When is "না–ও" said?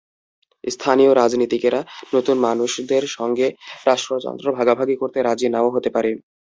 5.49-5.69